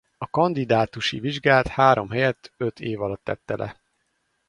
A 0.17 0.27
kandidátusi 0.29 1.19
vizsgát 1.19 1.67
három 1.67 2.09
helyett 2.09 2.53
öt 2.57 2.79
év 2.79 3.01
alatt 3.01 3.23
tette 3.23 3.55
le. 3.55 3.81